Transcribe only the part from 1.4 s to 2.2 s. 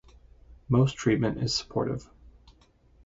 is supportive.